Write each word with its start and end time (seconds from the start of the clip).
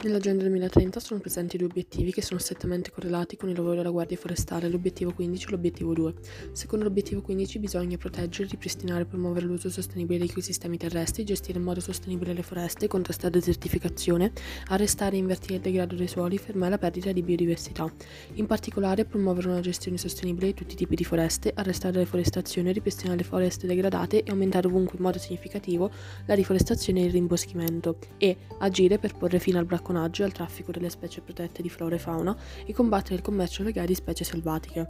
Nell'Agenda 0.00 0.44
2030 0.44 1.00
sono 1.00 1.18
presenti 1.18 1.56
due 1.56 1.66
obiettivi 1.66 2.12
che 2.12 2.22
sono 2.22 2.38
strettamente 2.38 2.92
correlati 2.92 3.36
con 3.36 3.48
il 3.48 3.56
lavoro 3.56 3.74
della 3.74 3.90
Guardia 3.90 4.16
Forestale, 4.16 4.68
l'obiettivo 4.68 5.12
15 5.12 5.46
e 5.46 5.50
l'obiettivo 5.50 5.92
2. 5.92 6.14
Secondo 6.52 6.84
l'obiettivo 6.84 7.20
15 7.20 7.58
bisogna 7.58 7.96
proteggere, 7.96 8.48
ripristinare 8.48 9.02
e 9.02 9.06
promuovere 9.06 9.46
l'uso 9.46 9.68
sostenibile 9.68 10.20
degli 10.20 10.28
ecosistemi 10.30 10.76
terrestri, 10.76 11.24
gestire 11.24 11.58
in 11.58 11.64
modo 11.64 11.80
sostenibile 11.80 12.32
le 12.32 12.44
foreste, 12.44 12.86
contrastare 12.86 13.32
la 13.32 13.40
desertificazione, 13.40 14.30
arrestare 14.68 15.16
e 15.16 15.18
invertire 15.18 15.54
il 15.56 15.62
degrado 15.62 15.96
dei 15.96 16.06
suoli, 16.06 16.38
fermare 16.38 16.70
la 16.70 16.78
perdita 16.78 17.10
di 17.10 17.22
biodiversità. 17.24 17.92
In 18.34 18.46
particolare 18.46 19.04
promuovere 19.04 19.48
una 19.48 19.60
gestione 19.60 19.98
sostenibile 19.98 20.46
di 20.46 20.54
tutti 20.54 20.74
i 20.74 20.76
tipi 20.76 20.94
di 20.94 21.02
foreste, 21.02 21.50
arrestare 21.52 21.94
la 21.94 22.02
deforestazione, 22.04 22.70
ripristinare 22.70 23.18
le 23.18 23.24
foreste 23.24 23.66
degradate 23.66 24.22
e 24.22 24.30
aumentare 24.30 24.68
ovunque 24.68 24.96
in 24.96 25.02
modo 25.02 25.18
significativo 25.18 25.90
la 26.26 26.34
riforestazione 26.34 27.00
e 27.00 27.06
il 27.06 27.10
rimboschimento 27.10 27.98
e 28.16 28.36
agire 28.60 29.00
per 29.00 29.16
porre 29.16 29.40
fine 29.40 29.58
al 29.58 29.64
bracconaggio 29.64 29.86
bracconaggio 29.88 30.22
e 30.22 30.24
al 30.26 30.32
traffico 30.32 30.70
delle 30.70 30.90
specie 30.90 31.22
protette 31.22 31.62
di 31.62 31.70
flora 31.70 31.94
e 31.94 31.98
fauna 31.98 32.36
e 32.66 32.72
combattere 32.74 33.14
il 33.14 33.22
commercio 33.22 33.62
legale 33.62 33.86
di 33.86 33.94
specie 33.94 34.24
selvatiche. 34.24 34.86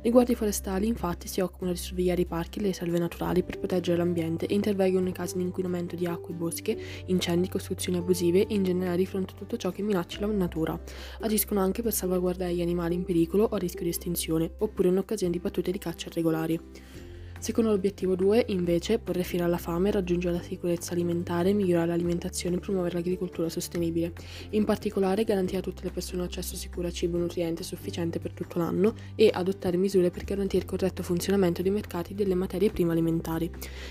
Le 0.00 0.10
guardie 0.10 0.34
forestali 0.34 0.86
infatti 0.86 1.28
si 1.28 1.40
occupano 1.40 1.72
di 1.72 1.78
sorvegliare 1.78 2.22
i 2.22 2.26
parchi 2.26 2.58
e 2.58 2.62
le 2.62 2.72
selve 2.72 2.98
naturali 2.98 3.42
per 3.42 3.58
proteggere 3.58 3.98
l'ambiente 3.98 4.46
e 4.46 4.54
intervengono 4.54 5.04
nei 5.04 5.12
casi 5.12 5.36
di 5.36 5.42
inquinamento 5.42 5.96
di 5.96 6.06
acque 6.06 6.32
e 6.32 6.36
boschi, 6.36 6.78
incendi, 7.06 7.48
costruzioni 7.48 7.98
abusive 7.98 8.46
e 8.46 8.54
in 8.54 8.64
generale 8.64 8.96
di 8.96 9.06
fronte 9.06 9.34
a 9.34 9.36
tutto 9.36 9.56
ciò 9.56 9.70
che 9.70 9.82
minaccia 9.82 10.20
la 10.20 10.26
natura. 10.32 10.78
Agiscono 11.20 11.60
anche 11.60 11.82
per 11.82 11.92
salvaguardare 11.92 12.54
gli 12.54 12.62
animali 12.62 12.94
in 12.94 13.04
pericolo 13.04 13.44
o 13.44 13.54
a 13.54 13.58
rischio 13.58 13.82
di 13.82 13.90
estinzione, 13.90 14.50
oppure 14.58 14.88
in 14.88 14.98
occasione 14.98 15.32
di 15.32 15.38
battute 15.38 15.70
di 15.70 15.78
caccia 15.78 16.08
irregolari. 16.08 17.06
Secondo 17.40 17.70
l'obiettivo 17.70 18.16
2, 18.16 18.46
invece, 18.48 18.98
porre 18.98 19.22
fine 19.22 19.44
alla 19.44 19.58
fame, 19.58 19.92
raggiungere 19.92 20.34
la 20.34 20.42
sicurezza 20.42 20.92
alimentare, 20.92 21.52
migliorare 21.52 21.86
l'alimentazione 21.86 22.56
e 22.56 22.58
promuovere 22.58 22.96
l'agricoltura 22.96 23.48
sostenibile. 23.48 24.12
In 24.50 24.64
particolare, 24.64 25.22
garantire 25.22 25.58
a 25.58 25.62
tutte 25.62 25.84
le 25.84 25.90
persone 25.90 26.24
accesso 26.24 26.56
sicuro 26.56 26.88
a 26.88 26.90
cibo 26.90 27.16
nutriente 27.16 27.62
sufficiente 27.62 28.18
per 28.18 28.32
tutto 28.32 28.58
l'anno 28.58 28.92
e 29.14 29.30
adottare 29.32 29.76
misure 29.76 30.10
per 30.10 30.24
garantire 30.24 30.64
il 30.64 30.68
corretto 30.68 31.04
funzionamento 31.04 31.62
dei 31.62 31.70
mercati 31.70 32.12
delle 32.12 32.34
materie 32.34 32.70
prime 32.70 32.90
alimentari. 32.90 33.48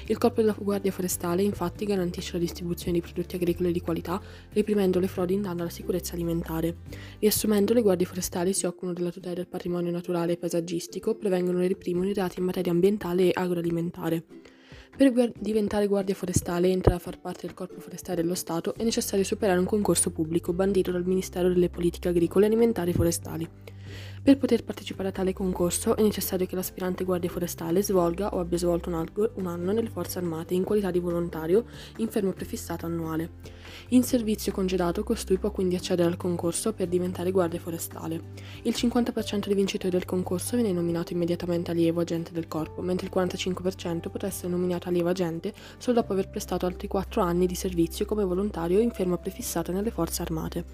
Il 0.07 0.17
Corpo 0.17 0.41
della 0.41 0.55
Guardia 0.57 0.91
Forestale, 0.91 1.41
infatti, 1.41 1.85
garantisce 1.85 2.33
la 2.33 2.39
distribuzione 2.39 2.99
di 2.99 3.01
prodotti 3.01 3.37
agricoli 3.37 3.71
di 3.71 3.79
qualità, 3.79 4.21
reprimendo 4.51 4.99
le 4.99 5.07
frodi 5.07 5.35
in 5.35 5.41
danno 5.41 5.61
alla 5.61 5.71
sicurezza 5.71 6.15
alimentare. 6.15 6.75
Riassumendo, 7.19 7.73
le 7.73 7.81
guardie 7.81 8.05
forestali 8.05 8.51
si 8.51 8.65
occupano 8.65 8.91
della 8.91 9.09
tutela 9.09 9.35
del 9.35 9.47
patrimonio 9.47 9.89
naturale 9.89 10.33
e 10.33 10.37
paesaggistico, 10.37 11.15
prevengono 11.15 11.63
e 11.63 11.69
reprimono 11.69 12.09
i 12.09 12.13
reati 12.13 12.39
in 12.39 12.45
materia 12.45 12.73
ambientale 12.73 13.29
e 13.29 13.35
agroalimentare. 13.37 14.23
Per 14.97 15.13
gu- 15.13 15.33
diventare 15.39 15.85
guardia 15.85 16.15
forestale 16.15 16.67
e 16.67 16.71
entrare 16.71 16.97
a 16.97 17.01
far 17.01 17.19
parte 17.19 17.45
del 17.45 17.53
corpo 17.53 17.79
forestale 17.79 18.21
dello 18.21 18.33
Stato 18.33 18.73
è 18.75 18.83
necessario 18.83 19.23
superare 19.23 19.59
un 19.59 19.65
concorso 19.65 20.09
pubblico 20.09 20.53
bandito 20.53 20.91
dal 20.91 21.05
Ministero 21.05 21.49
delle 21.49 21.69
Politiche 21.69 22.07
Agricole, 22.07 22.47
Alimentari 22.47 22.89
e 22.89 22.93
Forestali. 22.93 23.49
Per 24.23 24.37
poter 24.37 24.63
partecipare 24.63 25.09
a 25.09 25.11
tale 25.11 25.33
concorso 25.33 25.95
è 25.95 26.01
necessario 26.01 26.47
che 26.47 26.55
l'aspirante 26.55 27.03
guardia 27.03 27.29
forestale 27.29 27.83
svolga 27.83 28.33
o 28.33 28.39
abbia 28.39 28.57
svolto 28.57 28.89
un, 28.89 28.95
algo, 28.95 29.31
un 29.35 29.45
anno 29.45 29.71
nelle 29.71 29.89
forze 29.89 30.17
armate 30.17 30.53
in 30.53 30.63
qualità 30.63 30.91
di 30.91 30.99
volontario 30.99 31.65
in 31.97 32.09
fermo 32.09 32.33
prefissato 32.33 32.85
annuale. 32.85 33.29
In 33.89 34.03
servizio 34.03 34.51
congedato 34.51 35.03
costui 35.03 35.37
può 35.37 35.51
quindi 35.51 35.75
accedere 35.75 36.09
al 36.09 36.17
concorso 36.17 36.73
per 36.73 36.87
diventare 36.87 37.31
guardia 37.31 37.59
forestale. 37.59 38.21
Il 38.63 38.73
50% 38.75 39.45
dei 39.45 39.55
vincitori 39.55 39.91
del 39.91 40.05
concorso 40.05 40.55
viene 40.55 40.71
nominato 40.71 41.13
immediatamente 41.13 41.71
allievo 41.71 42.01
agente 42.01 42.31
del 42.31 42.47
corpo, 42.47 42.81
mentre 42.81 43.07
il 43.07 43.13
45% 43.13 44.09
potrà 44.09 44.27
essere 44.27 44.49
nominato 44.49 44.89
allievo 44.89 45.09
agente 45.09 45.53
solo 45.77 46.01
dopo 46.01 46.13
aver 46.13 46.29
prestato 46.29 46.65
altri 46.65 46.87
4 46.87 47.21
anni 47.21 47.45
di 47.45 47.55
servizio 47.55 48.05
come 48.05 48.23
volontario 48.23 48.79
in 48.79 48.91
fermo 48.91 49.17
prefissato 49.17 49.71
nelle 49.71 49.91
forze 49.91 50.21
armate. 50.21 50.65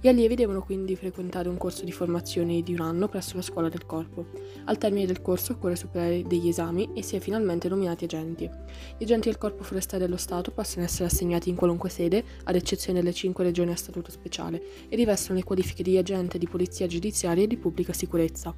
Gli 0.00 0.08
allievi 0.08 0.34
devono 0.34 0.62
quindi 0.62 0.96
frequentare 0.96 1.48
un 1.48 1.56
corso 1.56 1.84
di 1.84 1.92
formazione 1.92 2.62
di 2.62 2.72
un 2.72 2.80
anno 2.80 3.08
presso 3.08 3.36
la 3.36 3.42
scuola 3.42 3.68
del 3.68 3.84
corpo. 3.84 4.26
Al 4.64 4.78
termine 4.78 5.06
del 5.06 5.20
corso 5.20 5.52
occorre 5.52 5.76
superare 5.76 6.22
degli 6.22 6.48
esami 6.48 6.90
e 6.94 7.02
si 7.02 7.16
è 7.16 7.20
finalmente 7.20 7.68
nominati 7.68 8.04
agenti. 8.04 8.48
Gli 8.96 9.02
agenti 9.02 9.28
del 9.28 9.38
corpo 9.38 9.62
forestale 9.62 10.04
dello 10.04 10.16
Stato 10.16 10.50
possono 10.50 10.84
essere 10.84 11.06
assegnati 11.06 11.48
in 11.50 11.56
qualunque 11.56 11.90
sede, 11.90 12.24
ad 12.44 12.54
eccezione 12.54 13.00
delle 13.00 13.12
cinque 13.12 13.44
regioni 13.44 13.72
a 13.72 13.76
statuto 13.76 14.10
speciale, 14.10 14.62
e 14.88 14.96
rivestono 14.96 15.38
le 15.38 15.44
qualifiche 15.44 15.82
di 15.82 15.98
agente 15.98 16.38
di 16.38 16.46
polizia 16.46 16.86
giudiziaria 16.86 17.44
e 17.44 17.46
di 17.46 17.56
pubblica 17.56 17.92
sicurezza. 17.92 18.54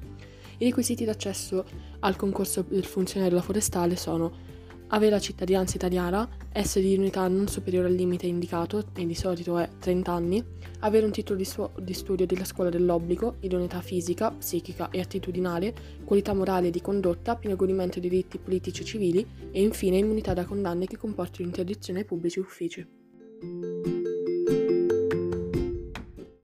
I 0.59 0.65
requisiti 0.65 1.05
d'accesso 1.05 1.65
al 1.99 2.15
concorso 2.15 2.63
del 2.67 2.85
funzionario 2.85 3.29
della 3.35 3.45
forestale 3.45 3.95
sono 3.95 4.55
avere 4.89 5.11
la 5.11 5.19
cittadinanza 5.19 5.75
italiana, 5.75 6.27
essere 6.51 6.85
di 6.85 6.95
unità 6.95 7.27
non 7.27 7.47
superiore 7.47 7.87
al 7.87 7.93
limite 7.93 8.25
indicato, 8.27 8.85
e 8.93 9.05
di 9.05 9.15
solito 9.15 9.57
è 9.57 9.69
30 9.79 10.11
anni, 10.11 10.43
avere 10.79 11.05
un 11.05 11.11
titolo 11.11 11.37
di, 11.37 11.45
su- 11.45 11.69
di 11.79 11.93
studio 11.93 12.25
della 12.25 12.45
scuola 12.45 12.69
dell'obbligo, 12.69 13.35
idoneità 13.41 13.81
fisica, 13.81 14.31
psichica 14.31 14.89
e 14.89 14.99
attitudinale, 14.99 15.73
qualità 16.03 16.33
morale 16.33 16.67
e 16.67 16.71
di 16.71 16.81
condotta, 16.81 17.35
pieno 17.35 17.55
godimento 17.55 17.99
di 17.99 18.09
diritti 18.09 18.37
politici 18.37 18.81
e 18.81 18.85
civili 18.85 19.27
e 19.51 19.61
infine 19.61 19.97
immunità 19.97 20.33
da 20.33 20.45
condanne 20.45 20.85
che 20.85 20.97
comportino 20.97 21.47
interdizione 21.47 21.99
ai 21.99 22.05
pubblici 22.05 22.39
uffici. 22.39 22.96
Música 23.41 23.96